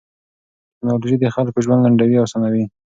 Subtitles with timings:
[0.73, 2.63] ټکنالوژي د خلکو ژوند لنډوي او اسانوي.